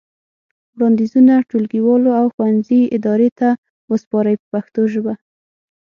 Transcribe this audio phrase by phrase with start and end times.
[0.75, 3.49] وړاندیزونه ټولګیوالو او ښوونځي ادارې ته
[3.91, 5.13] وسپارئ په پښتو ژبه.